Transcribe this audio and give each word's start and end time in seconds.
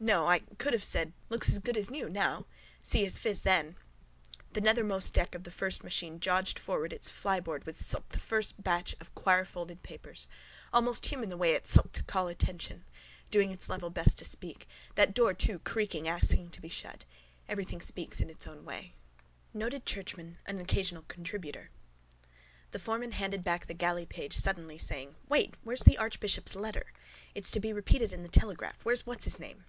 No. 0.00 0.28
I 0.28 0.38
could 0.58 0.74
have 0.74 0.84
said. 0.84 1.12
Looks 1.28 1.50
as 1.50 1.58
good 1.58 1.76
as 1.76 1.90
new 1.90 2.08
now. 2.08 2.46
See 2.84 3.02
his 3.02 3.18
phiz 3.18 3.42
then. 3.42 3.74
Sllt. 3.74 4.52
The 4.52 4.60
nethermost 4.60 5.12
deck 5.12 5.34
of 5.34 5.42
the 5.42 5.50
first 5.50 5.82
machine 5.82 6.20
jogged 6.20 6.56
forward 6.56 6.92
its 6.92 7.10
flyboard 7.10 7.64
with 7.66 7.78
sllt 7.80 8.10
the 8.10 8.20
first 8.20 8.62
batch 8.62 8.94
of 9.00 9.12
quirefolded 9.16 9.82
papers. 9.82 10.28
Sllt. 10.28 10.68
Almost 10.74 11.06
human 11.06 11.30
the 11.30 11.36
way 11.36 11.52
it 11.54 11.64
sllt 11.64 11.90
to 11.90 12.04
call 12.04 12.28
attention. 12.28 12.84
Doing 13.32 13.50
its 13.50 13.68
level 13.68 13.90
best 13.90 14.16
to 14.18 14.24
speak. 14.24 14.68
That 14.94 15.14
door 15.14 15.34
too 15.34 15.58
sllt 15.58 15.64
creaking, 15.64 16.06
asking 16.06 16.50
to 16.50 16.60
be 16.60 16.68
shut. 16.68 17.04
Everything 17.48 17.80
speaks 17.80 18.20
in 18.20 18.30
its 18.30 18.46
own 18.46 18.64
way. 18.64 18.94
Sllt. 19.16 19.54
NOTED 19.58 19.84
CHURCHMAN 19.84 20.38
AN 20.46 20.60
OCCASIONAL 20.60 21.06
CONTRIBUTOR 21.08 21.70
The 22.70 22.78
foreman 22.78 23.10
handed 23.10 23.42
back 23.42 23.66
the 23.66 23.74
galleypage 23.74 24.34
suddenly, 24.34 24.78
saying: 24.78 25.16
—Wait. 25.28 25.54
Where's 25.64 25.82
the 25.82 25.98
archbishop's 25.98 26.54
letter? 26.54 26.92
It's 27.34 27.50
to 27.50 27.58
be 27.58 27.72
repeated 27.72 28.12
in 28.12 28.22
the 28.22 28.28
Telegraph. 28.28 28.78
Where's 28.84 29.04
what's 29.04 29.24
his 29.24 29.40
name? 29.40 29.64